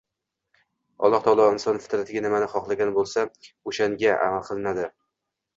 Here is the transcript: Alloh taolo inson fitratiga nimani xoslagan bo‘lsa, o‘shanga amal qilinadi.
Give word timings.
Alloh 1.07 1.19
taolo 1.27 1.45
inson 1.57 1.77
fitratiga 1.83 2.23
nimani 2.27 2.49
xoslagan 2.55 2.97
bo‘lsa, 2.97 3.29
o‘shanga 3.73 4.19
amal 4.29 4.45
qilinadi. 4.49 4.89